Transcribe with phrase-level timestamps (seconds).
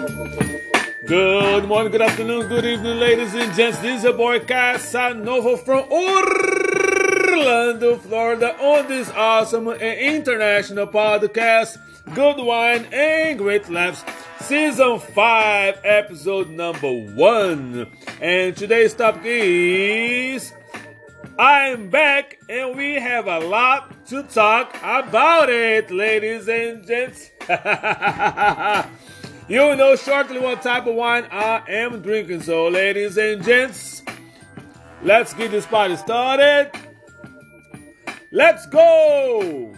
[0.00, 3.78] Good morning, good afternoon, good evening, ladies and gents.
[3.80, 11.76] This is your boy Casanova from Orlando, Florida, on this awesome and international podcast,
[12.14, 14.02] Good Wine and Great Laughs,
[14.46, 17.86] Season 5, Episode number 1.
[18.22, 20.54] And today's topic is
[21.38, 27.30] I'm back and we have a lot to talk about it, ladies and gents.
[29.50, 32.42] you know shortly what type of wine I am drinking.
[32.42, 34.02] So, ladies and gents,
[35.02, 36.70] let's get this party started.
[38.30, 39.74] Let's go!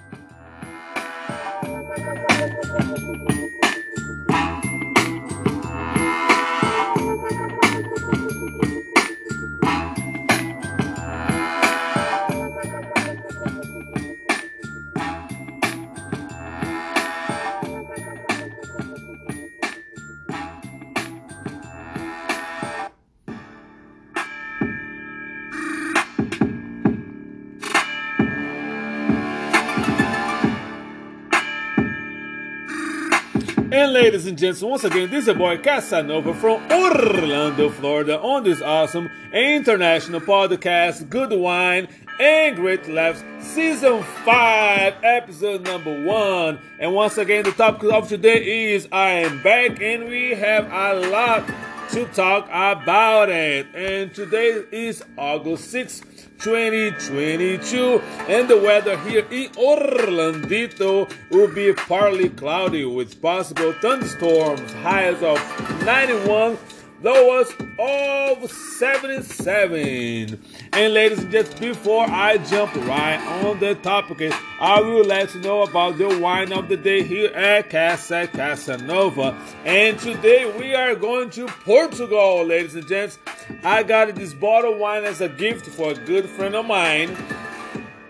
[33.83, 38.45] And ladies and gents, once again, this is your boy Casanova from Orlando, Florida, on
[38.45, 41.89] this awesome international podcast, Good Wine
[42.21, 46.61] and Great Laughs, Season 5, Episode number 1.
[46.79, 51.09] And once again, the topic of today is I am back, and we have a
[51.09, 51.45] lot
[51.91, 53.67] to talk about it.
[53.75, 56.12] And today is August 6th.
[56.43, 65.23] 2022 and the weather here in Orlandito will be partly cloudy with possible thunderstorms highs
[65.23, 65.39] of
[65.85, 66.59] 91
[67.03, 70.41] lowest of 77
[70.73, 75.41] and ladies and gents before i jump right on the topic i will let you
[75.41, 80.95] know about the wine of the day here at casa casanova and today we are
[80.95, 83.19] going to portugal ladies and gents
[83.65, 87.17] i got this bottle of wine as a gift for a good friend of mine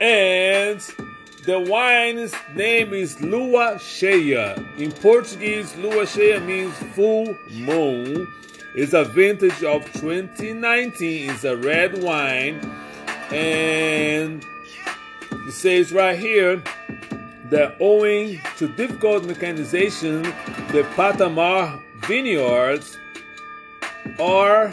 [0.03, 0.81] and
[1.47, 4.57] the wine's name is Lua Cheia.
[4.79, 8.29] In Portuguese, Lua Cheia means full moon.
[8.75, 11.31] It's a vintage of 2019.
[11.31, 12.59] It's a red wine.
[13.31, 14.43] And
[15.31, 16.63] it says right here
[17.51, 20.23] that owing to difficult mechanization,
[20.73, 22.97] the Patamar vineyards
[24.19, 24.73] are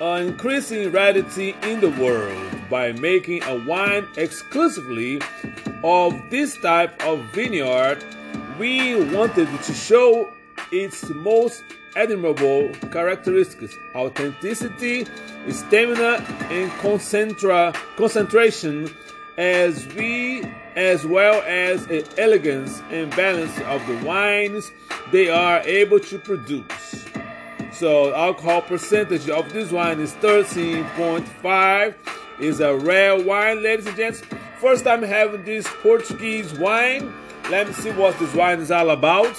[0.00, 5.20] an increasing rarity in the world by making a wine exclusively
[5.82, 8.04] of this type of vineyard.
[8.56, 10.32] We wanted to show
[10.70, 11.64] its most
[11.96, 15.06] admirable characteristics authenticity,
[15.48, 18.94] stamina, and concentra- concentration,
[19.36, 20.44] as we
[20.76, 24.72] as well as an elegance and balance of the wines
[25.12, 27.06] they are able to produce.
[27.72, 31.94] So alcohol percentage of this wine is 13.5.
[32.40, 34.22] Is a rare wine, ladies and gents.
[34.60, 37.14] First time having this Portuguese wine.
[37.50, 39.36] Let me see what this wine is all about.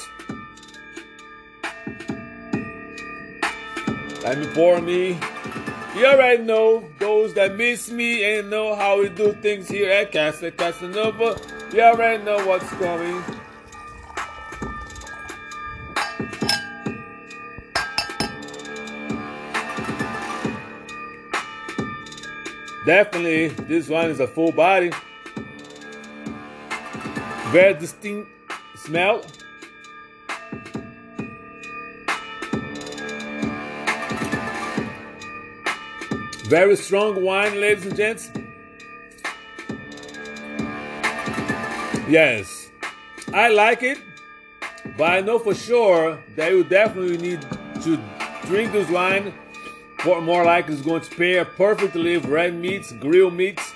[4.26, 5.20] Let me me.
[5.96, 10.12] You already know those that miss me and know how we do things here at
[10.12, 11.40] Casa Casanova.
[11.72, 13.24] You already know what's coming.
[22.88, 24.92] Definitely, this one is a full body.
[27.52, 28.28] Very distinct
[28.76, 29.24] smell.
[36.48, 38.30] Very strong wine, ladies and gents.
[42.08, 42.70] Yes,
[43.34, 43.98] I like it,
[44.96, 47.42] but I know for sure that you definitely need
[47.82, 48.00] to
[48.44, 49.34] drink this wine.
[50.02, 53.74] For more like it's going to pair perfectly with red meats, grilled meats,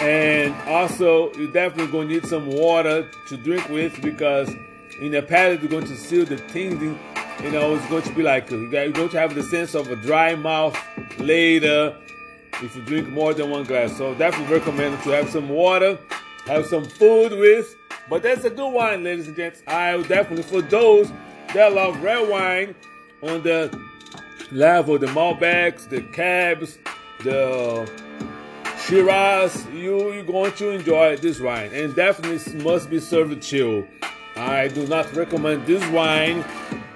[0.00, 4.54] and also you definitely going to need some water to drink with because
[5.00, 6.98] in the palate you're going to seal the tingling
[7.42, 9.96] you know, it's going to be like you're going to have the sense of a
[9.96, 10.76] dry mouth
[11.18, 11.96] later
[12.62, 13.96] if you drink more than one glass.
[13.96, 15.98] So definitely recommend to have some water,
[16.46, 17.76] have some food with.
[18.08, 19.62] But that's a good wine, ladies and gents.
[19.66, 21.12] I would definitely for those
[21.54, 22.74] that love red wine
[23.22, 23.78] on the
[24.50, 26.78] level, the Malbecs, the Cabs,
[27.22, 27.88] the
[28.86, 33.86] Shiraz, you you're going to enjoy this wine, and definitely must be served chill.
[34.36, 36.44] I do not recommend this wine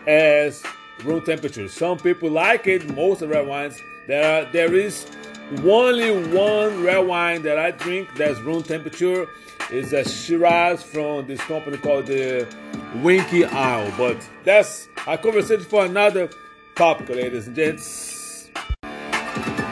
[0.07, 0.63] as
[1.05, 1.69] room temperature.
[1.69, 2.95] Some people like it.
[2.95, 3.81] Most of red wines.
[4.07, 5.07] There are, there is
[5.65, 9.27] only one red wine that I drink that's room temperature.
[9.71, 12.47] Is a Shiraz from this company called the
[12.97, 13.93] Winky Isle.
[13.97, 16.29] But that's a conversation for another
[16.75, 18.51] topic, ladies and gents.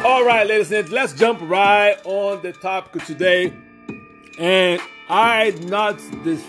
[0.03, 3.53] All right, ladies and gents, let's jump right on the topic today.
[4.38, 4.81] And
[5.11, 6.43] I not this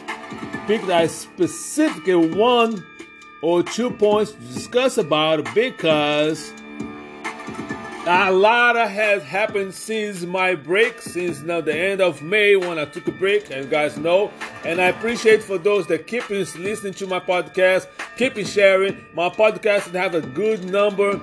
[0.67, 2.05] picked a specific
[2.35, 2.85] one
[3.41, 6.53] or two points to discuss about because
[8.07, 12.85] a lot has happened since my break, since now the end of May when I
[12.85, 14.31] took a break, and guys know.
[14.65, 19.05] And I appreciate for those that keep listening to my podcast, keep sharing.
[19.13, 21.21] My podcast and have a good number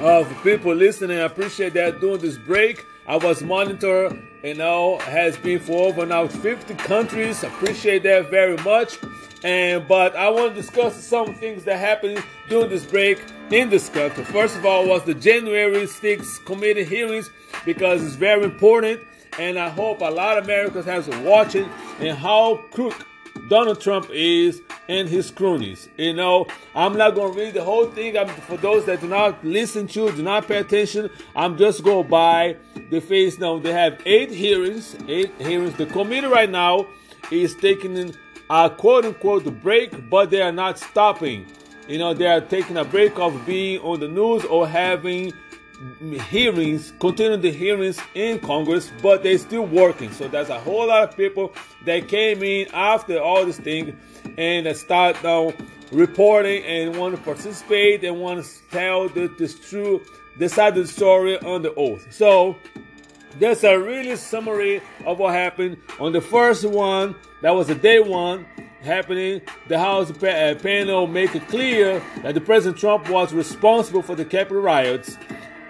[0.00, 1.18] of people listening.
[1.18, 2.84] I appreciate that during this break.
[3.08, 7.44] I was monitor, you know, has been for over now 50 countries.
[7.44, 8.98] Appreciate that very much.
[9.44, 13.88] And but I want to discuss some things that happened during this break in this
[13.88, 14.24] country.
[14.24, 17.30] First of all, was the January 6th committee hearings
[17.64, 19.00] because it's very important,
[19.38, 23.06] and I hope a lot of Americans have to watch and how crook
[23.48, 25.88] Donald Trump is and his cronies.
[25.96, 28.16] You know, I'm not going to read the whole thing.
[28.16, 32.02] I'm, for those that do not listen to, do not pay attention, I'm just go
[32.02, 32.56] by
[32.90, 33.58] the face now.
[33.58, 35.74] They have eight hearings, eight hearings.
[35.74, 36.86] The committee right now
[37.30, 38.14] is taking
[38.50, 41.46] a quote unquote break, but they are not stopping.
[41.88, 45.32] You know, they are taking a break of being on the news or having
[46.28, 50.10] hearings, continuing the hearings in Congress, but they're still working.
[50.12, 51.52] So there's a whole lot of people
[51.84, 53.98] that came in after all this thing
[54.38, 55.52] and start now
[55.92, 60.02] reporting and want to participate and want to tell the, this true,
[60.36, 62.06] the side of the story on the oath.
[62.12, 62.56] So
[63.38, 67.14] that's a really summary of what happened on the first one.
[67.42, 68.46] That was the day one
[68.82, 69.42] happening.
[69.68, 74.24] The House uh, panel make it clear that the President Trump was responsible for the
[74.24, 75.18] Capitol riots.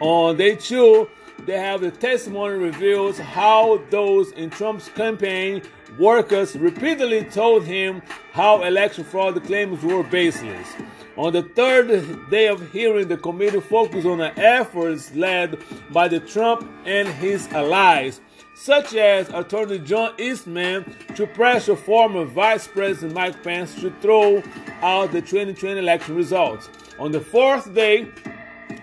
[0.01, 1.09] On day two,
[1.47, 5.63] they have the testimony reveals how those in Trump's campaign
[5.99, 8.03] workers repeatedly told him
[8.33, 10.69] how election fraud claims were baseless.
[11.17, 15.59] On the third day of hearing, the committee focused on the efforts led
[15.91, 18.21] by the Trump and his allies,
[18.55, 24.43] such as Attorney John Eastman, to pressure former Vice President Mike Pence to throw
[24.83, 26.69] out the 2020 election results.
[26.99, 28.11] On the fourth day,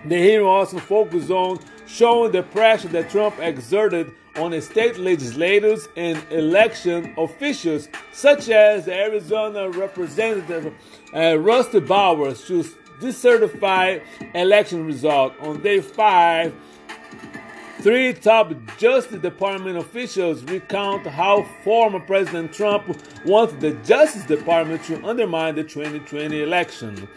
[0.06, 6.20] the hearing also focused on showing the pressure that Trump exerted on state legislators and
[6.30, 10.72] election officials, such as Arizona Representative
[11.14, 12.64] uh, Rusty Bowers, to
[13.00, 14.02] decertify
[14.34, 15.34] election result.
[15.40, 16.54] On day five,
[17.80, 22.84] three top Justice Department officials recount how former President Trump
[23.24, 27.08] wanted the Justice Department to undermine the 2020 election.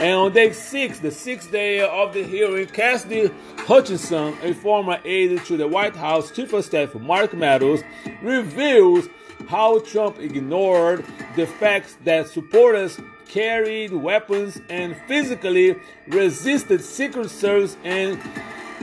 [0.00, 5.44] And on day six, the sixth day of the hearing, Cassidy Hutchinson, a former aide
[5.44, 7.82] to the White House Chief of Staff Mark Meadows,
[8.22, 9.10] reveals
[9.46, 11.04] how Trump ignored
[11.36, 12.98] the facts that supporters
[13.28, 15.76] carried weapons and physically
[16.08, 18.18] resisted Secret Service and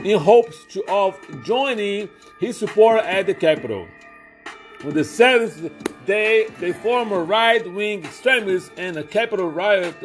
[0.04, 3.88] in hopes to, of joining his support at the Capitol.
[4.84, 9.96] On the seventh day, the former right-wing extremists and the Capitol riot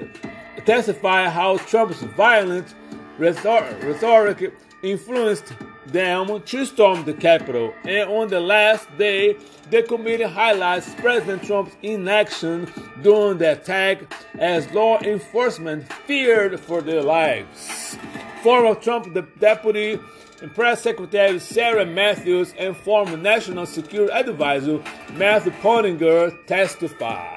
[0.61, 2.73] testify how Trump's violent
[3.17, 5.53] rhetoric influenced
[5.87, 7.73] them to storm the Capitol.
[7.83, 9.37] And on the last day,
[9.69, 12.71] the committee highlights President Trump's inaction
[13.01, 14.01] during the attack
[14.39, 17.97] as law enforcement feared for their lives.
[18.41, 19.07] Former Trump
[19.39, 19.99] deputy
[20.41, 27.32] and press secretary Sarah Matthews and former national security advisor Matthew Pottinger testified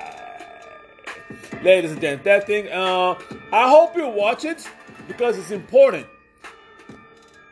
[1.63, 2.25] ladies and gentlemen.
[2.25, 3.19] That thing, uh,
[3.53, 4.69] I hope you watch it
[5.09, 6.07] because it's important.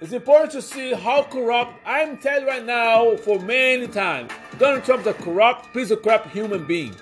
[0.01, 1.75] It's important to see how corrupt.
[1.87, 6.67] I'm telling right now for many times, Donald Trump's a corrupt piece of crap human
[6.67, 6.95] being.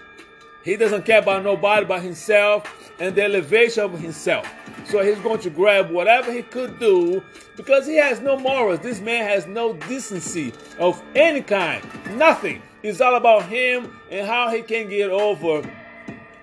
[0.63, 4.49] He doesn't care about nobody but himself and the elevation of himself.
[4.85, 7.23] So he's going to grab whatever he could do
[7.57, 8.79] because he has no morals.
[8.79, 11.85] This man has no decency of any kind.
[12.17, 12.63] Nothing.
[12.85, 15.69] It's all about him and how he can get over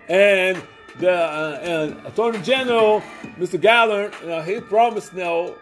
[0.10, 0.62] and
[0.98, 3.02] the uh, and Attorney General,
[3.38, 3.62] Mr.
[3.62, 5.54] Garland, uh, he promised now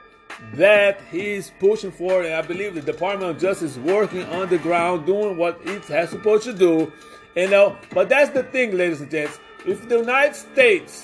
[0.54, 4.58] that he's pushing for, and I believe the Department of Justice is working on the
[4.58, 6.92] ground, doing what it has supposed to do.
[7.36, 9.39] You know, but that's the thing, ladies and gents.
[9.66, 11.04] If the United States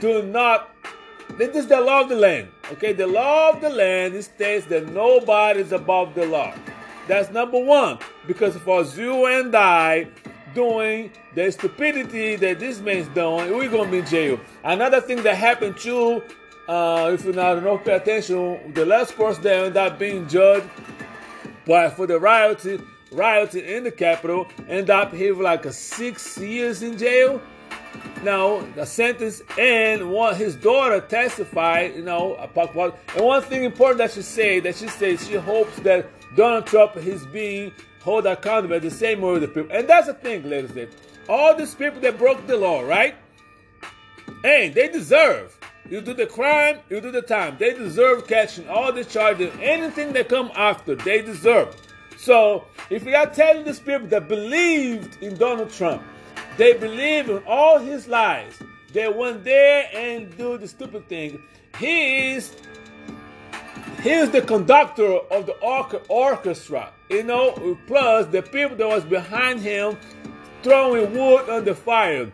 [0.00, 0.74] do not,
[1.36, 2.48] this is the law of the land.
[2.72, 6.54] Okay, the law of the land states that nobody is above the law.
[7.06, 7.98] That's number one.
[8.26, 10.08] Because for you and I,
[10.54, 14.40] doing, the stupidity that this man's doing, we're gonna be in jail.
[14.64, 16.22] Another thing that happened too,
[16.68, 20.66] uh, if you not don't pay attention, the last person that ended up being judged,
[21.66, 26.82] but for the rioting, rioting in the Capitol, end up having like a six years
[26.82, 27.40] in jail.
[28.22, 33.64] now the sentence and one his daughter testified, you know, about what and one thing
[33.64, 37.72] important that she said that she said she hopes that Donald Trump is being
[38.04, 39.76] held accountable the same way with the people.
[39.76, 40.88] And that's the thing, ladies and.
[41.28, 43.14] All these people that broke the law, right?
[44.44, 45.58] And they deserve.
[45.90, 47.56] You do the crime, you do the time.
[47.58, 49.52] They deserve catching all the charges.
[49.60, 51.76] Anything that come after, they deserve.
[52.18, 56.02] So if you are telling these people that believed in Donald Trump,
[56.56, 58.58] they believe in all his lies,
[58.92, 61.42] they went there and do the stupid thing.
[61.78, 62.56] He is
[64.02, 65.56] he is the conductor of the
[66.08, 69.96] orchestra, you know, plus the people that was behind him
[70.62, 72.32] throwing wood on the fire.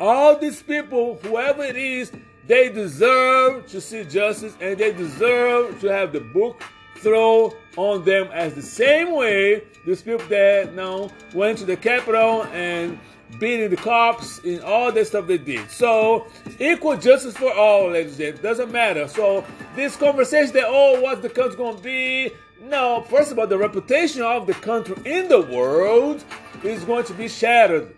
[0.00, 2.12] All these people, whoever it is,
[2.46, 6.62] they deserve to see justice and they deserve to have the book
[6.96, 12.44] thrown on them as the same way these people that know went to the Capitol
[12.52, 12.98] and
[13.34, 15.70] beating the cops and all that stuff they did.
[15.70, 16.26] So
[16.58, 18.42] equal justice for all, ladies and gentlemen.
[18.42, 19.08] Doesn't matter.
[19.08, 19.44] So
[19.76, 22.32] this conversation that oh, what the country's gonna be?
[22.62, 26.24] No, first of all, the reputation of the country in the world
[26.62, 27.94] is going to be shattered.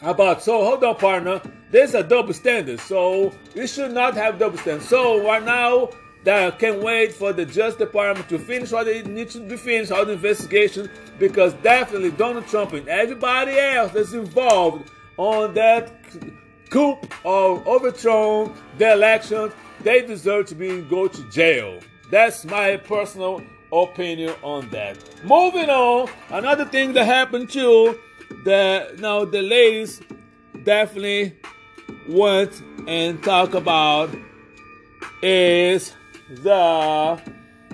[0.00, 0.62] How about so?
[0.64, 1.40] Hold on, partner.
[1.70, 4.86] There's a double standard, so we should not have double standard.
[4.86, 5.90] So right now,
[6.24, 9.92] that can't wait for the Justice Department to finish what they need to be finished,
[9.92, 15.92] all the investigation, because definitely Donald Trump and everybody else that's involved on that
[16.70, 19.52] coup of overthrown the elections,
[19.82, 21.78] they deserve to be go to jail.
[22.10, 24.96] That's my personal opinion on that.
[25.24, 27.98] Moving on, another thing that happened too,
[28.44, 30.00] that now the ladies
[30.64, 31.36] definitely
[32.08, 34.10] went and talk about
[35.22, 35.92] is
[36.28, 37.20] the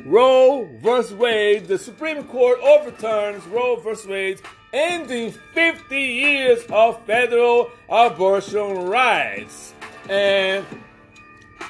[0.05, 1.69] Roe versus Wade.
[1.69, 4.41] The Supreme Court overturns Roe versus Wade,
[4.73, 9.75] ending 50 years of federal abortion rights.
[10.09, 10.65] And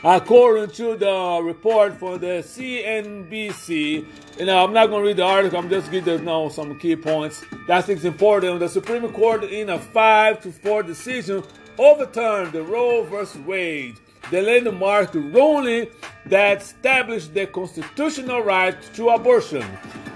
[0.04, 4.06] according to the report from the CNBC,
[4.38, 5.58] you know, I'm not going to read the article.
[5.58, 7.44] I'm just going to know some key points.
[7.66, 8.60] That is important.
[8.60, 11.42] The Supreme Court, in a five to four decision,
[11.78, 13.98] overturned the Roe versus Wade,
[14.30, 15.88] the landmark ruling
[16.26, 19.64] that established the constitutional right to abortion.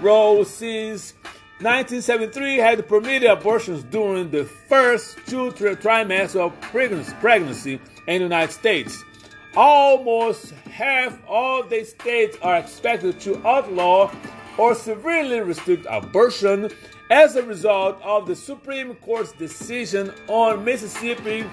[0.01, 1.13] Roe since
[1.59, 9.03] 1973 had permitted abortions during the first two trimesters of pregnancy in the United States.
[9.55, 14.13] Almost half of the states are expected to outlaw
[14.57, 16.69] or severely restrict abortion
[17.09, 21.45] as a result of the Supreme Court's decision on Mississippi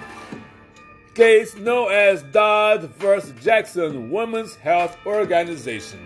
[1.14, 6.00] case known as Dobbs versus Jackson Women's Health Organization.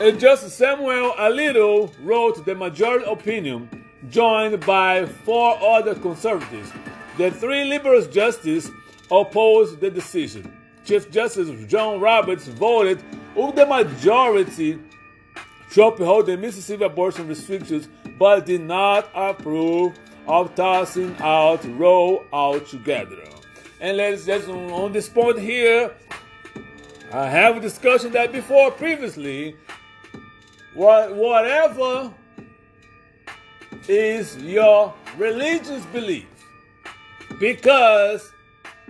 [0.00, 6.72] And Justice Samuel Alito wrote the majority opinion, joined by four other conservatives.
[7.16, 8.70] The three liberal justices
[9.10, 10.52] opposed the decision.
[10.84, 13.02] Chief Justice John Roberts voted
[13.34, 14.78] with the majority
[15.72, 23.37] to uphold the Mississippi abortion restrictions, but did not approve of tossing out Roe altogether.
[23.80, 25.94] And let's just on this point here,
[27.12, 29.56] I have a discussion that before previously.
[30.74, 32.12] What whatever
[33.88, 36.26] is your religious belief,
[37.40, 38.32] because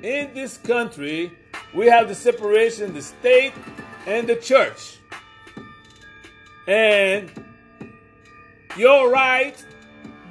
[0.03, 1.33] in this country
[1.75, 3.53] we have the separation the state
[4.07, 4.99] and the church.
[6.67, 7.31] And
[8.77, 9.63] your right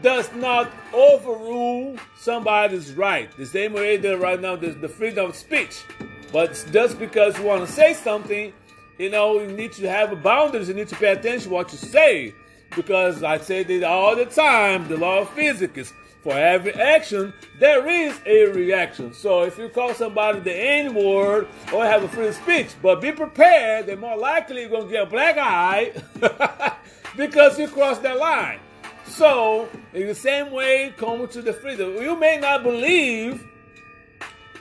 [0.02, 3.36] does not overrule somebody's right.
[3.38, 5.84] The same way that right now there's the freedom of speech.
[6.32, 8.54] But just because you want to say something,
[8.98, 10.68] you know, you need to have boundaries.
[10.68, 12.34] You need to pay attention to what you say.
[12.76, 17.88] Because I say that all the time, the law of physics for every action, there
[17.88, 19.14] is a reaction.
[19.14, 23.14] So if you call somebody the N word or have a free speech, but be
[23.14, 25.94] prepared, they're more likely you're going to get a black eye
[27.18, 28.60] because you crossed that line.
[29.08, 31.96] So, in the same way, come to the freedom.
[31.96, 33.46] You may not believe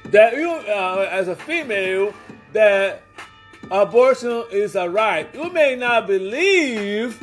[0.07, 2.15] that you, uh, as a female,
[2.53, 3.03] that
[3.71, 5.33] abortion is a right.
[5.35, 7.23] You may not believe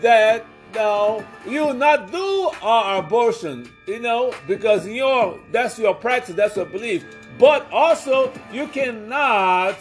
[0.00, 6.56] that no, you not do uh, abortion, you know, because your that's your practice, that's
[6.56, 7.04] your belief.
[7.38, 9.76] But also, you cannot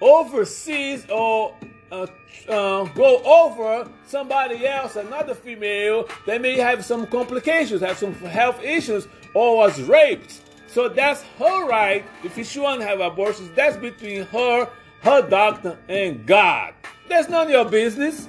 [0.00, 1.56] oversee or
[1.90, 2.06] uh,
[2.48, 8.62] uh, go over somebody else, another female, they may have some complications, have some health
[8.62, 10.40] issues, or was raped.
[10.66, 12.04] So that's her right.
[12.24, 14.68] If she want to have abortions, that's between her,
[15.02, 16.74] her doctor, and God.
[17.08, 18.28] That's none of your business.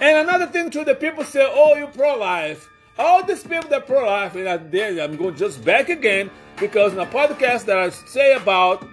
[0.00, 2.68] And another thing too, the people say, "Oh, you pro-life."
[2.98, 4.54] all these people that pro-life, and I,
[5.02, 8.86] I'm going just back again because in a podcast that I say about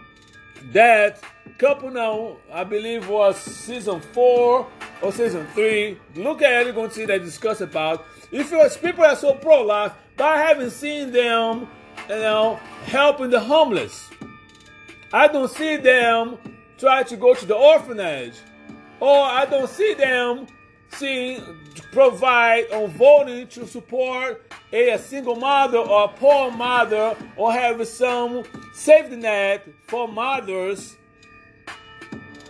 [0.71, 1.21] that
[1.57, 4.67] couple now, I believe was season four
[5.01, 5.99] or season three.
[6.15, 10.25] Look at it, you're see they discuss about if you're people are so pro-life, but
[10.25, 11.67] I haven't seen them,
[12.09, 14.09] you know, helping the homeless.
[15.11, 16.37] I don't see them
[16.77, 18.33] try to go to the orphanage,
[18.99, 20.47] or I don't see them
[20.93, 21.39] see
[21.91, 27.87] provide on voting to support a, a, single mother or a poor mother or have
[27.87, 28.43] some
[28.73, 30.97] safety net for mothers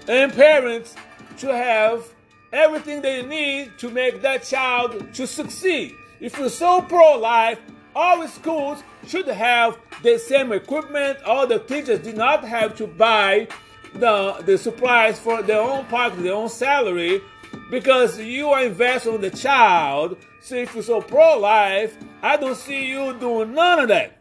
[0.07, 0.95] and parents
[1.37, 2.05] to have
[2.51, 5.95] everything they need to make that child to succeed.
[6.19, 7.59] If you're so pro-life,
[7.95, 11.19] all schools should have the same equipment.
[11.25, 13.47] All the teachers do not have to buy
[13.95, 17.21] the, the supplies for their own pocket, their own salary,
[17.69, 20.17] because you are investing on the child.
[20.41, 24.19] So if you're so pro-life, I don't see you doing none of that.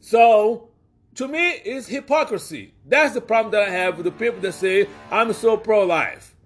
[0.00, 0.67] So
[1.18, 2.72] to me, it's hypocrisy.
[2.86, 6.36] That's the problem that I have with the people that say I'm so pro-life.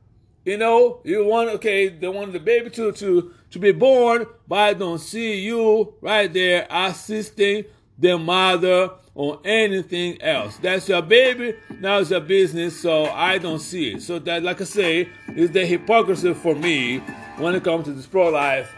[0.46, 4.58] You know, you want okay, they want the baby to to to be born, but
[4.58, 7.66] I don't see you right there assisting
[7.98, 10.56] the mother on anything else.
[10.56, 14.02] That's your baby, now it's your business, so I don't see it.
[14.02, 17.00] So that like I say, is the hypocrisy for me
[17.36, 18.74] when it comes to this pro-life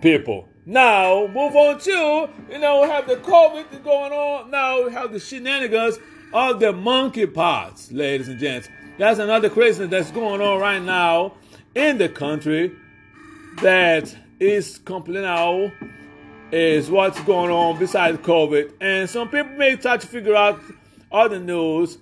[0.00, 0.48] people.
[0.68, 4.50] Now, move on to, you know, we have the COVID going on.
[4.50, 6.00] Now we have the shenanigans
[6.32, 8.68] of the monkeypox, ladies and gents.
[8.98, 11.34] That's another craziness that's going on right now
[11.76, 12.72] in the country
[13.62, 15.70] that is complete now
[16.50, 18.72] is what's going on besides COVID.
[18.80, 20.60] And some people may try to figure out
[21.12, 21.98] other news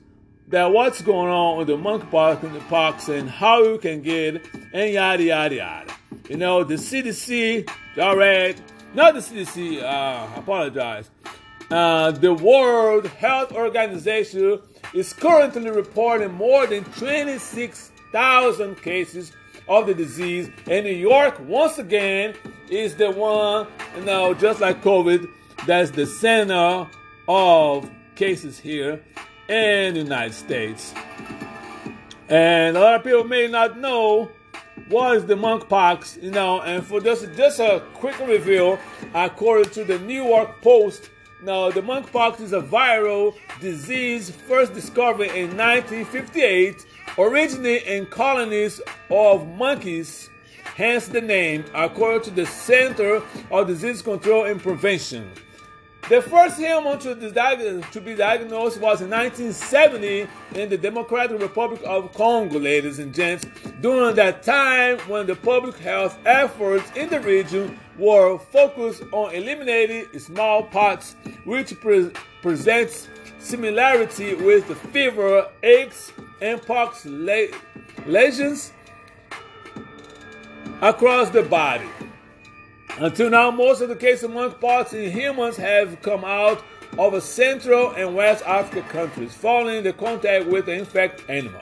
[0.49, 4.43] that what's going on with the monkeypox and the pox and how you can get
[4.73, 5.95] and yada yada yada.
[6.29, 8.61] You know, the CDC, right,
[8.95, 11.11] not the CDC, uh, apologize.
[11.71, 14.61] Uh, the World Health Organization
[14.93, 19.33] is currently reporting more than 26,000 cases
[19.69, 20.51] of the disease.
[20.67, 22.35] And New York, once again,
[22.69, 25.29] is the one, you know, just like COVID,
[25.67, 26.87] that's the center
[27.27, 29.03] of cases here
[29.49, 30.93] in the United States.
[32.29, 34.31] And a lot of people may not know
[34.89, 38.79] was the monkeypox, you know, and for just just a quick review,
[39.15, 41.11] according to the New York Post,
[41.43, 46.87] now the monkeypox is a viral disease first discovered in 1958,
[47.19, 50.31] originating in colonies of monkeys,
[50.75, 55.31] hence the name, according to the Center of Disease Control and Prevention.
[56.11, 62.13] The first human to, to, be diagnosed was in 1970 in the Democratic Republic of
[62.13, 63.47] Congo, ladies and gents,
[63.81, 70.07] during that time when the public health efforts in the region were focused on eliminating
[70.19, 72.11] smallpox, which pre-
[72.43, 76.13] presents similarity with the fever, aches,
[76.43, 77.49] and pox le-
[78.05, 78.75] lesions
[80.83, 81.89] across the body.
[82.99, 86.63] Until now, most of the cases of monkeypox in humans have come out
[86.97, 91.61] of Central and West Africa countries, following the contact with the infected animal.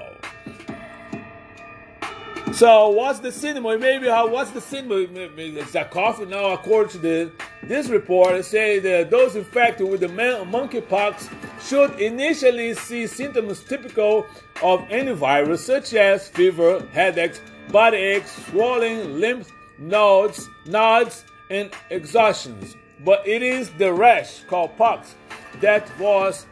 [2.53, 3.65] So, what's the symptom?
[3.81, 4.29] Maybe how?
[4.29, 5.17] What's the symptom?
[5.17, 6.29] Is that coughing?
[6.29, 11.33] Now, according to the, this report, it says that those infected with the monkeypox
[11.67, 14.27] should initially see symptoms typical
[14.63, 17.41] of any virus, such as fever, headaches,
[17.71, 19.51] body aches, swelling, lymph
[19.83, 22.77] nodes, nods, and exhaustions.
[23.05, 25.15] But it is the rash called pox
[25.61, 26.47] that was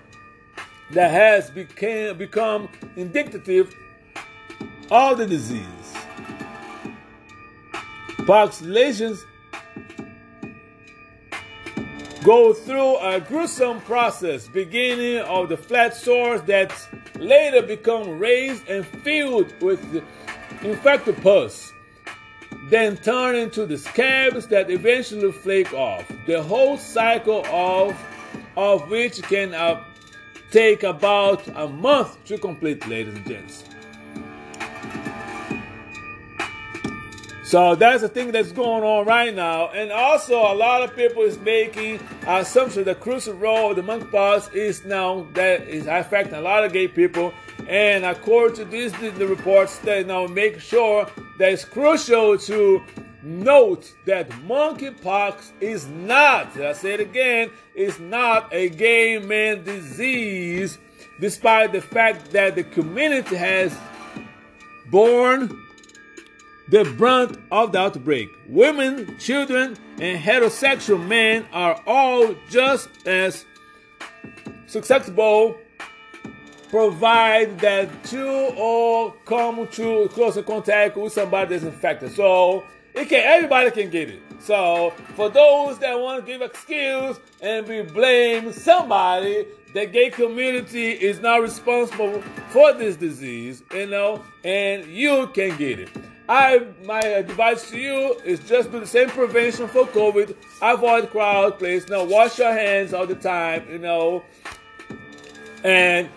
[0.91, 3.73] that has became, become indicative
[4.91, 5.65] of the disease.
[8.27, 9.25] Pox lesions
[12.25, 16.73] go through a gruesome process, beginning of the flat sores that
[17.17, 20.05] later become raised and filled with
[20.63, 21.73] infected pus
[22.71, 26.11] then turn into the scabs that eventually flake off.
[26.27, 28.01] The whole cycle of
[28.57, 29.83] of which can uh,
[30.51, 33.65] take about a month to complete, ladies and gents.
[37.51, 39.71] So that's the thing that's going on right now.
[39.71, 44.55] And also, a lot of people is making assumption the crucial role of the monkeypox
[44.55, 47.33] is now that is affecting a lot of gay people.
[47.71, 52.83] And according to this, the reports that now make sure that it's crucial to
[53.23, 60.79] note that monkeypox is not, I say it again, is not a gay man disease,
[61.21, 63.73] despite the fact that the community has
[64.91, 65.57] borne
[66.71, 68.31] the brunt of the outbreak.
[68.49, 73.45] Women, children, and heterosexual men are all just as
[74.67, 75.57] susceptible
[76.71, 82.13] provide that you all come to close contact with somebody that's infected.
[82.13, 84.23] So it can everybody can get it.
[84.41, 90.93] So for those that want to give excuse and be blame somebody, the gay community
[90.93, 95.91] is not responsible for this disease, you know, and you can get it.
[96.29, 100.37] I my advice to you is just do the same prevention for COVID.
[100.63, 101.89] Avoid crowd please.
[101.89, 104.23] Now wash your hands all the time, you know,
[105.65, 106.09] and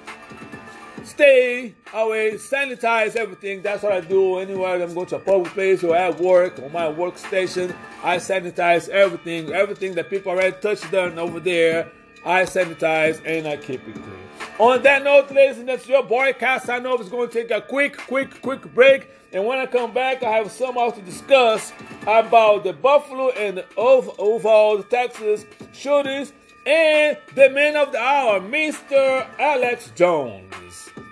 [1.14, 3.62] stay away, sanitize everything.
[3.62, 6.72] That's what I do anywhere I'm going to a public place or at work on
[6.72, 7.76] my workstation.
[8.04, 11.92] I sanitize everything, everything that people already touched done over there.
[12.26, 14.24] I sanitize and I keep it clean.
[14.60, 17.98] On that note, ladies and gentlemen, your boy Casanova is going to take a quick,
[17.98, 19.10] quick, quick break.
[19.32, 21.74] And when I come back, I have some more to discuss
[22.04, 26.34] about the Buffalo and the Uvalde, Texas shootings
[26.66, 29.28] and the man of the hour, Mr.
[29.38, 30.53] Alex Jones.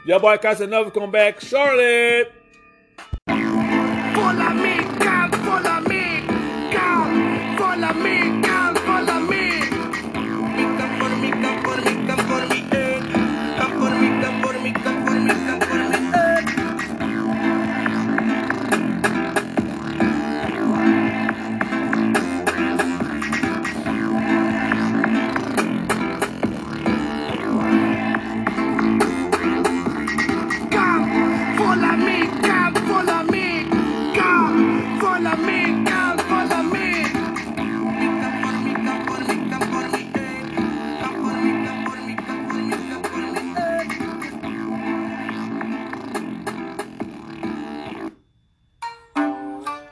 [0.04, 2.41] Your boy Casanova come back shortly.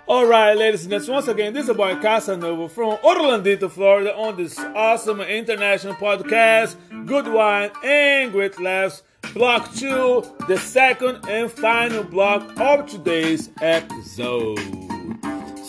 [0.07, 4.35] All right, ladies and gentlemen, once again, this is boy Casanova from Orlandito, Florida, on
[4.35, 9.03] this awesome international podcast, Good Wine and Great Laughs,
[9.35, 14.78] Block 2, the second and final block of today's episode.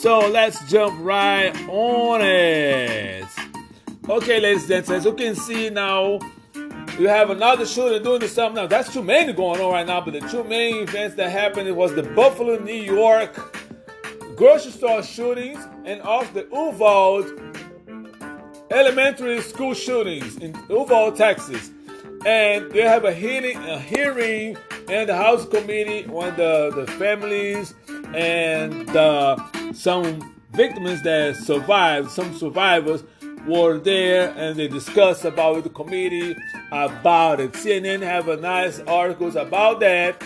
[0.00, 3.26] So let's jump right on it.
[4.08, 6.18] Okay, ladies and gentlemen, as you can see now,
[6.98, 8.66] you have another shooting doing something now.
[8.66, 11.94] That's too many going on right now, but the two main events that happened was
[11.94, 13.36] the Buffalo, New York
[14.36, 17.38] grocery store shootings, and of the Uvalde
[18.70, 21.72] elementary school shootings in Uvalde, Texas.
[22.24, 24.56] And they have a hearing, a hearing
[24.88, 27.74] in the House Committee when the, the families
[28.14, 29.36] and uh,
[29.72, 33.04] some victims that survived, some survivors,
[33.46, 36.36] were there and they discussed about the committee
[36.72, 37.52] about it.
[37.52, 40.22] CNN have a nice articles about that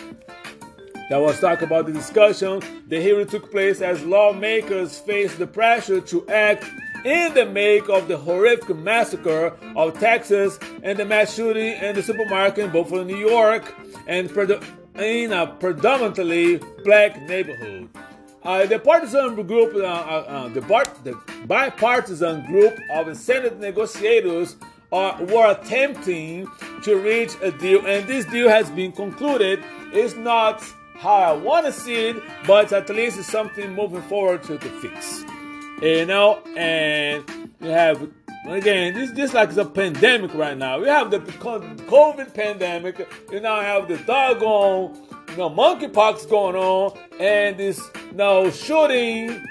[1.10, 2.62] that was talking about the discussion.
[2.88, 6.64] The hearing took place as lawmakers faced the pressure to act
[7.04, 12.02] in the make of the horrific massacre of Texas and the mass shooting in the
[12.02, 13.74] supermarket in Buffalo, New York,
[14.06, 14.30] and
[14.96, 17.88] in a predominantly black neighborhood.
[18.42, 24.56] Uh, the partisan group, uh, uh, uh the, bar- the, bipartisan group of Senate negotiators
[24.92, 26.46] uh, were attempting
[26.82, 29.62] to reach a deal, and this deal has been concluded.
[29.92, 30.62] It's not
[30.96, 34.68] how I want to see it, but at least it's something moving forward to, to
[34.80, 35.24] fix.
[35.82, 37.24] You know, and
[37.60, 38.10] you have
[38.46, 40.80] again this this like a pandemic right now.
[40.80, 43.08] We have the COVID pandemic.
[43.30, 44.96] You now have the doggone
[45.30, 47.80] you know monkeypox going on, and this
[48.10, 49.46] you know shooting.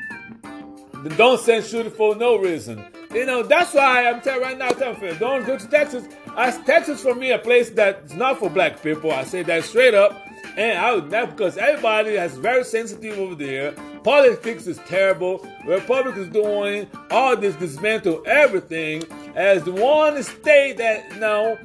[1.03, 2.83] The don't send shooting for no reason.
[3.13, 4.69] You know that's why I'm telling right now.
[4.69, 6.05] Telling you, don't go to Texas.
[6.37, 9.11] As Texas for me a place that's not for black people.
[9.11, 10.19] I say that straight up.
[10.55, 13.71] And I would never, because everybody is very sensitive over there.
[14.03, 15.47] Politics is terrible.
[15.65, 19.03] Republic is doing all this dismantle everything
[19.35, 21.57] as the one state that now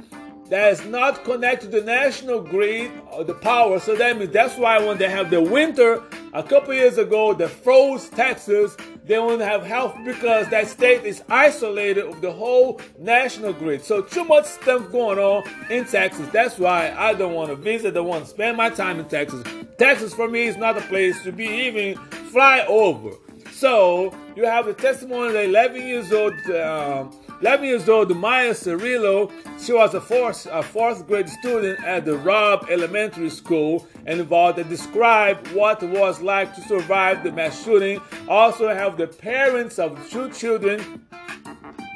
[0.50, 3.78] that is not connected to the national grid or the power.
[3.78, 7.48] So that means that's why when they have the winter a couple years ago, they
[7.48, 8.76] froze Texas.
[9.04, 13.82] They won't have help because that state is isolated of the whole national grid.
[13.82, 16.28] So too much stuff going on in Texas.
[16.30, 17.88] That's why I don't want to visit.
[17.88, 19.44] I don't want to spend my time in Texas.
[19.78, 21.96] Texas for me is not a place to be even
[22.30, 23.10] fly over.
[23.52, 26.34] So you have the testimony of the 11 years old.
[26.50, 29.30] Um, 11 years old, Miah Cerrillo,
[29.64, 34.56] she was a fourth, a fourth grade student at the Robb Elementary School in Uvalde
[34.56, 38.00] that described what it was like to survive the mass shooting.
[38.26, 41.06] Also have the parents of two children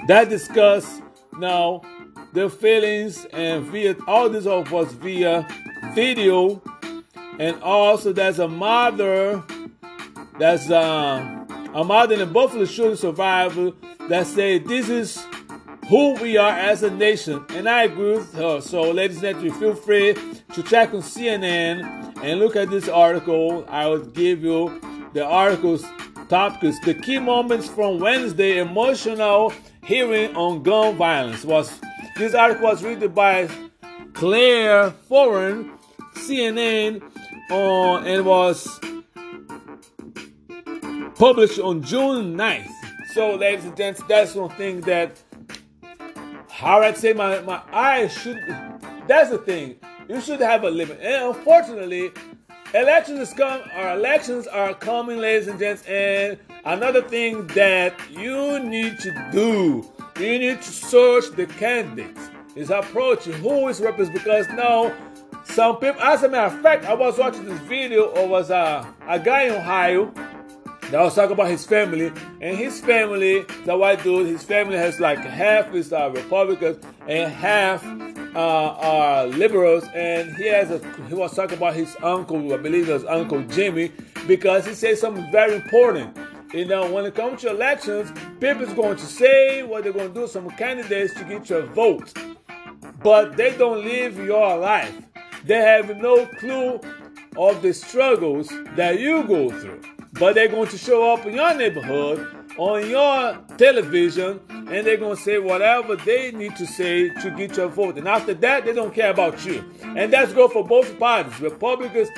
[0.06, 1.00] that discuss
[1.38, 1.82] now
[2.32, 5.46] their feelings and via all this was via
[5.92, 6.62] video.
[7.40, 9.42] And also there's a mother
[10.38, 13.72] that's uh, a modern and Buffalo shooting survivor
[14.08, 15.26] that say this is
[15.88, 17.44] who we are as a nation.
[17.50, 18.60] And I agree with her.
[18.60, 20.14] So, ladies and gentlemen, feel free
[20.54, 23.64] to check on CNN and look at this article.
[23.68, 24.80] I will give you
[25.12, 25.84] the article's
[26.28, 26.78] topics.
[26.80, 29.52] The key moments from Wednesday emotional
[29.84, 31.78] hearing on gun violence was
[32.16, 33.48] this article was written by
[34.14, 35.70] Claire Foran,
[36.14, 37.02] CNN,
[37.50, 38.80] on uh, and was
[41.16, 42.81] published on June 9th.
[43.12, 45.22] So, ladies and gents, that's one thing that
[46.48, 48.38] how I'd say my, my eyes should
[49.06, 49.76] that's the thing.
[50.08, 50.98] You should have a limit.
[51.02, 52.10] And unfortunately,
[52.72, 58.98] elections come our elections are coming, ladies and gents, and another thing that you need
[59.00, 59.86] to do,
[60.18, 62.30] you need to search the candidates.
[62.54, 64.94] Is approach who is represented because now
[65.44, 68.90] some people as a matter of fact, I was watching this video of was a,
[69.06, 70.14] a guy in Ohio
[70.92, 75.00] that was talking about his family, and his family, the white dude, his family has
[75.00, 77.82] like half is uh, Republicans and half
[78.36, 80.78] uh, are liberals, and he has a
[81.08, 83.90] he was talking about his uncle, I believe it was Uncle Jimmy,
[84.26, 86.14] because he said something very important.
[86.52, 90.20] You know, when it comes to elections, people's going to say what they're going to
[90.20, 92.12] do, some candidates to get your vote,
[93.02, 94.94] but they don't live your life.
[95.46, 96.80] They have no clue
[97.38, 99.80] of the struggles that you go through
[100.12, 102.26] but they're going to show up in your neighborhood
[102.58, 107.56] on your television and they're going to say whatever they need to say to get
[107.56, 107.96] your vote.
[107.96, 109.64] And after that, they don't care about you.
[109.82, 112.08] And that's good for both parties, Republicans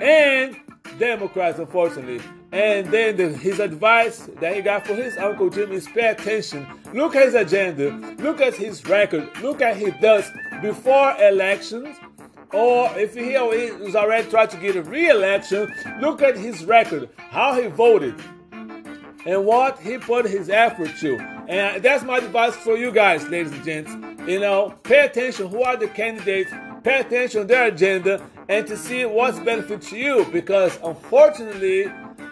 [0.00, 0.56] and
[0.98, 2.20] Democrats, unfortunately.
[2.52, 6.66] And then the, his advice that he got for his Uncle Jim is pay attention.
[6.94, 7.90] Look at his agenda.
[8.18, 9.28] Look at his record.
[9.42, 10.30] Look at he does
[10.62, 11.96] before elections
[12.52, 17.68] or if he already trying to get a re-election, look at his record, how he
[17.68, 18.14] voted,
[19.26, 21.18] and what he put his effort to.
[21.48, 23.90] And that's my advice for you guys, ladies and gents.
[24.28, 26.50] You know, pay attention who are the candidates,
[26.82, 30.26] pay attention to their agenda, and to see what's benefit to you.
[30.32, 31.90] Because unfortunately,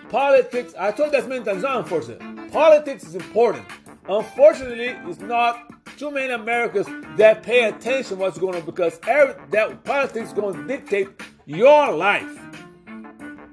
[0.08, 2.52] politics, I told that many times, not unfortunate.
[2.52, 3.66] Politics is important.
[4.08, 9.82] Unfortunately, it's not too many Americans that pay attention what's going on because every, that
[9.84, 11.08] politics is going to dictate
[11.46, 12.38] your life.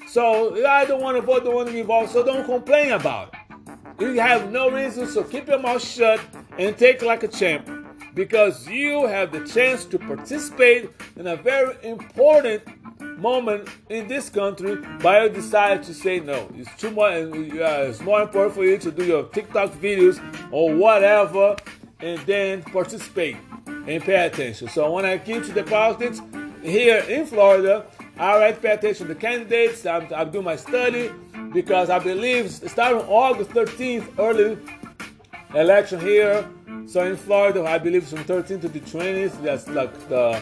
[0.08, 3.34] So I don't want to vote, don't want to be involved, so don't complain about
[3.34, 3.40] it.
[4.00, 6.20] You have no reason, so keep your mouth shut
[6.58, 7.70] and take like a champ
[8.14, 12.64] because you have the chance to participate in a very important
[13.18, 16.48] moment in this country, but you decide to say no.
[16.56, 17.14] It's too much.
[17.14, 20.20] Uh, it's more important for you to do your TikTok videos
[20.52, 21.56] or whatever
[22.04, 24.68] and then participate and pay attention.
[24.68, 26.22] So when I get to the politics
[26.62, 27.86] here in Florida,
[28.18, 29.86] I already pay attention to the candidates.
[29.86, 31.12] I'm, I'm doing my study
[31.54, 34.58] because I believe starting August 13th, early
[35.56, 36.48] election here.
[36.88, 40.42] So in Florida, I believe from 13th to the 20th, that's like the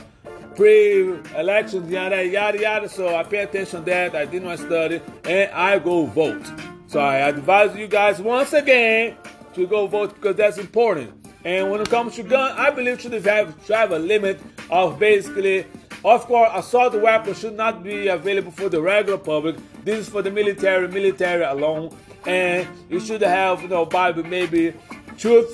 [0.55, 2.89] pre-election, yada yada yada.
[2.89, 4.15] So I pay attention to that.
[4.15, 6.45] I did my study and I go vote.
[6.87, 9.15] So I advise you guys once again
[9.53, 11.20] to go vote because that's important.
[11.43, 14.99] And when it comes to gun, I believe should have, should have a limit of
[14.99, 15.65] basically,
[16.05, 19.55] of course, assault weapons should not be available for the regular public.
[19.83, 21.95] This is for the military, military alone.
[22.27, 24.73] And you should have, you know, Bible maybe
[25.17, 25.47] two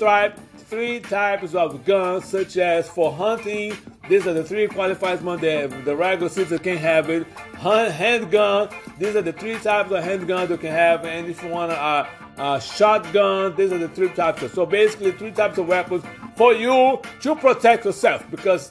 [0.68, 3.74] three types of guns, such as for hunting.
[4.10, 7.26] These are the three qualified ones that the regular citizen can have it.
[7.56, 8.70] Handgun.
[9.00, 11.06] These are the three types of handguns you can have.
[11.06, 13.56] And if you want to uh, uh, shotgun.
[13.56, 14.42] These are the three types.
[14.44, 16.04] Of, so basically, three types of weapons
[16.36, 18.26] for you to protect yourself.
[18.30, 18.70] Because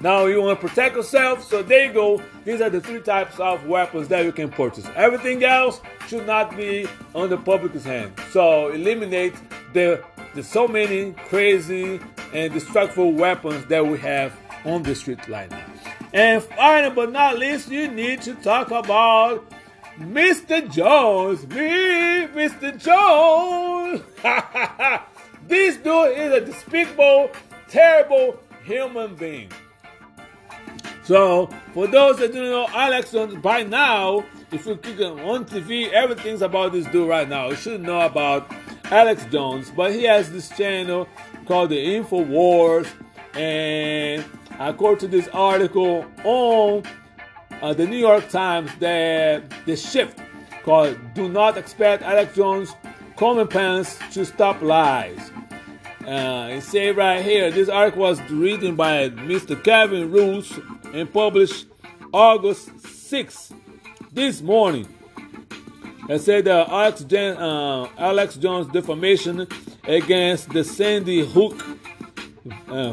[0.00, 1.42] now you want to protect yourself.
[1.44, 2.22] So there you go.
[2.44, 4.86] These are the three types of weapons that you can purchase.
[4.96, 8.12] Everything else should not be on the public's hand.
[8.30, 9.34] So eliminate
[9.72, 12.00] the the so many crazy
[12.32, 15.64] and destructive weapons that we have on the street right now.
[16.12, 19.50] And finally but not least, you need to talk about
[19.98, 20.68] Mr.
[20.72, 22.76] Jones, me, Mr.
[22.76, 24.02] Jones.
[25.46, 27.30] this dude is a despicable,
[27.68, 29.50] terrible human being.
[31.04, 35.92] So, for those that don't know Alex Jones, by now, if you click on TV,
[35.92, 37.50] everything's about this dude right now.
[37.50, 38.50] You should know about
[38.86, 41.06] Alex Jones, but he has this channel
[41.46, 42.88] called the InfoWars,
[43.34, 44.24] and
[44.58, 46.82] according to this article on
[47.64, 50.20] uh, the New York Times that the shift
[50.64, 52.74] called "Do Not Expect Alex Jones
[53.16, 55.30] Comeuppance to Stop Lies."
[56.06, 59.62] Uh, it say right here, this article was written by Mr.
[59.64, 60.52] Kevin Roose
[60.92, 61.66] and published
[62.12, 63.54] August 6th,
[64.12, 64.86] this morning.
[66.10, 69.46] and said that Alex, uh, Alex Jones' defamation
[69.84, 71.64] against the Sandy Hook
[72.68, 72.92] uh,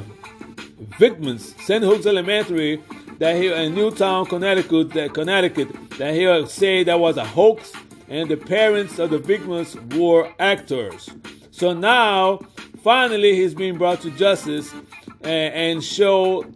[0.97, 2.81] victims, Sandy Hook Elementary,
[3.21, 7.71] that he in Newtown, Connecticut, that Connecticut, that he said that was a hoax,
[8.09, 11.07] and the parents of the victims were actors.
[11.51, 12.39] So now,
[12.83, 14.73] finally, he's being brought to justice
[15.21, 16.51] and, and show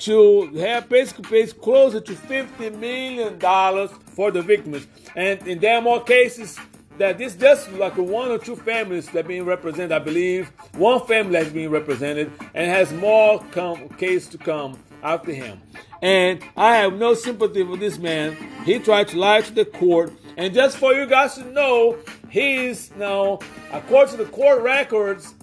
[0.00, 4.86] to have basically pays closer to fifty million dollars for the victims.
[5.16, 6.58] And in there are more cases
[6.98, 10.52] that this just like one or two families that being represented, I believe.
[10.74, 15.60] One family has been represented and has more come, case to come after him.
[16.02, 18.36] And I have no sympathy for this man.
[18.64, 20.12] He tried to lie to the court.
[20.36, 23.38] And just for you guys to know, he's now,
[23.72, 25.34] according to the court records,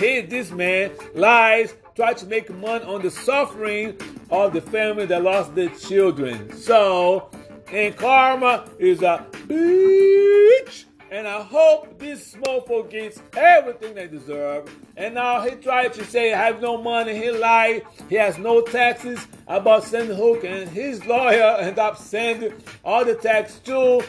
[0.00, 3.96] hate this man lies, try to make money on the suffering
[4.30, 6.56] of the family that lost their children.
[6.56, 7.30] So,
[7.70, 10.84] and karma is a bitch.
[11.10, 14.72] And I hope this small mofo gets everything they deserve.
[14.96, 17.16] And now he tried to say, I have no money.
[17.16, 17.82] He lied.
[18.08, 20.44] He has no taxes about Sandy Hook.
[20.44, 24.04] And his lawyer ended up sending all the tax to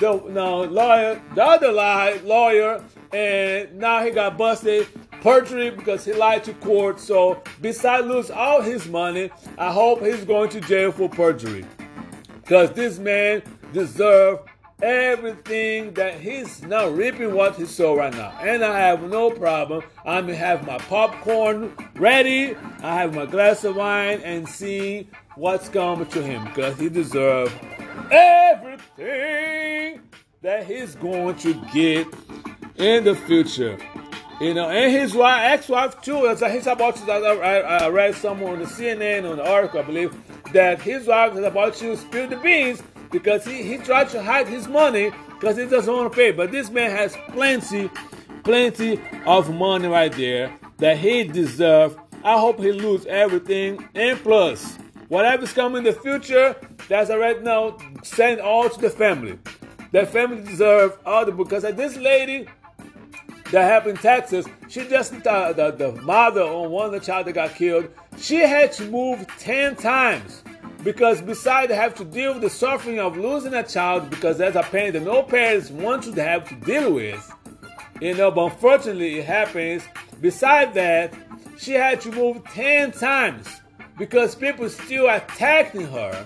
[0.00, 2.82] the no, lawyer, the other lie, lawyer.
[3.12, 4.88] And now he got busted
[5.20, 7.00] perjury because he lied to court.
[7.00, 11.66] So besides lose all his money, I hope he's going to jail for perjury.
[12.40, 13.42] Because this man
[13.74, 14.40] deserves
[14.82, 18.32] everything that he's now reaping what he sowed right now.
[18.40, 19.82] And I have no problem.
[20.04, 22.54] I may have my popcorn ready.
[22.82, 27.52] I have my glass of wine and see what's coming to him because he deserves
[28.10, 30.00] everything
[30.42, 32.06] that he's going to get
[32.76, 33.78] in the future.
[34.38, 36.26] You know, and his wife, ex-wife too.
[36.28, 39.82] As he's about to, I, I read somewhere on the CNN on the article, I
[39.82, 40.14] believe,
[40.52, 44.48] that his wife is about to spill the beans because he, he tried to hide
[44.48, 46.32] his money because he doesn't want to pay.
[46.32, 47.90] But this man has plenty,
[48.44, 51.96] plenty of money right there that he deserves.
[52.24, 53.88] I hope he lose everything.
[53.94, 54.76] And plus,
[55.08, 56.56] whatever's coming in the future,
[56.88, 59.38] that's a right now, send all to the family.
[59.92, 62.46] The family deserve all the because this lady
[63.52, 67.26] that happened in Texas, she just uh, the, the mother on one of the child
[67.26, 67.88] that got killed,
[68.18, 70.42] she had to move 10 times
[70.86, 74.62] because besides have to deal with the suffering of losing a child because that's a
[74.62, 77.28] pain that no parents want to have to deal with.
[78.00, 79.82] You know but unfortunately it happens.
[80.20, 81.12] Besides that
[81.58, 83.48] she had to move 10 times
[83.98, 86.24] because people still attacking her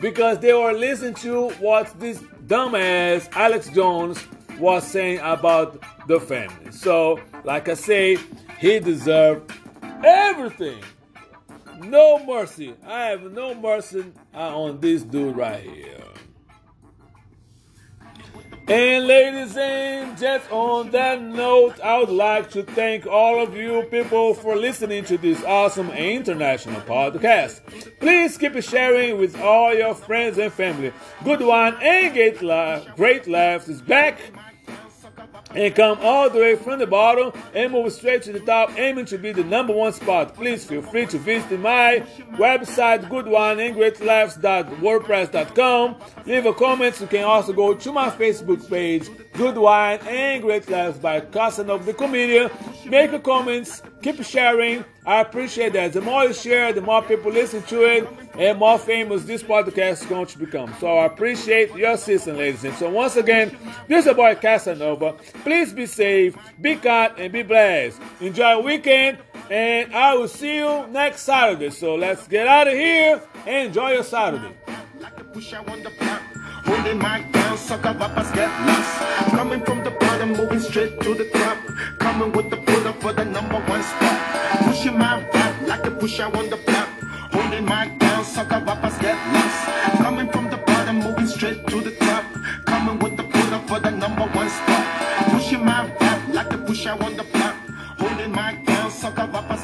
[0.00, 4.22] because they were listening to what this dumbass alex jones
[4.58, 6.72] was saying about the family.
[6.72, 8.18] So like i say
[8.58, 9.50] he deserved
[10.04, 10.82] everything
[11.84, 12.74] no mercy.
[12.86, 16.02] I have no mercy uh, on this dude right here.
[18.68, 23.84] And ladies and gents, on that note, I would like to thank all of you
[23.92, 27.60] people for listening to this awesome international podcast.
[28.00, 30.92] Please keep sharing with all your friends and family.
[31.22, 34.18] Good one and get laugh, great laughs is back
[35.54, 39.04] and come all the way from the bottom and move straight to the top, aiming
[39.06, 40.34] to be the number one spot.
[40.34, 45.96] Please feel free to visit my website, goodwineandgreatlaughs.wordpress.com.
[46.26, 47.00] Leave a comment.
[47.00, 51.84] You can also go to my Facebook page, Good Wine and Great Laughs by Casanova
[51.84, 52.50] the Comedian.
[52.84, 54.84] Make a comment, keep sharing.
[55.06, 55.92] I appreciate that.
[55.92, 60.02] The more you share, the more people listen to it, and more famous this podcast
[60.02, 60.74] is going to become.
[60.80, 65.12] So I appreciate your assistance, ladies and so once again, this is a boy Casanova.
[65.44, 68.00] Please be safe, be kind, and be blessed.
[68.20, 71.70] Enjoy your weekend, and I will see you next Saturday.
[71.70, 74.54] So let's get out of here and enjoy your Saturday.
[76.64, 77.00] Holding
[77.56, 79.30] sucker rappers get lost.
[79.30, 81.58] Coming from the bottom, moving straight to the top.
[82.00, 82.56] Coming with the
[83.00, 84.55] for the number one spot
[85.76, 86.88] like the push pusher on the block.
[87.32, 89.98] Holding my down, sucker rappers get lost.
[89.98, 92.24] Coming from the bottom, moving straight to the top.
[92.64, 94.86] Coming with the puller for the number one spot.
[95.30, 97.56] Pushing my rap like the push pusher on the block.
[97.98, 99.55] Holding my down, sucker rappers